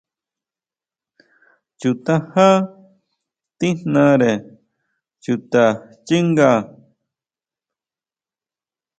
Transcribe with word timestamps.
Chu 1.79 1.89
tajá 2.05 2.49
tíjnare 3.59 4.31
chuta 5.23 5.65
xchínga. 6.07 6.51